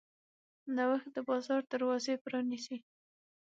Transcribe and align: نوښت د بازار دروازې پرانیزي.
نوښت 0.75 1.07
د 1.13 1.17
بازار 1.29 1.61
دروازې 1.73 2.13
پرانیزي. 2.25 2.77